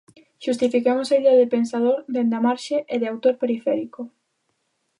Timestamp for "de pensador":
1.41-1.97